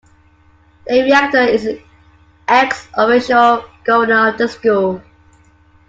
[0.87, 1.79] The Rector is an
[2.47, 4.99] ex officio Governor of the school.